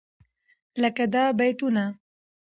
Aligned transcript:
لکه 0.81 1.03
دا 1.13 1.23
بيتونه: 1.39 1.85